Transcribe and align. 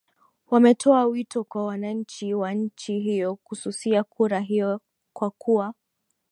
wametoa 0.51 1.05
wito 1.05 1.43
kwa 1.43 1.65
wananchi 1.65 2.33
wa 2.33 2.53
nchi 2.53 2.99
hiyo 2.99 3.35
kususia 3.35 4.03
kura 4.03 4.39
hiyo 4.39 4.81
kwa 5.13 5.29
kuwa 5.31 5.73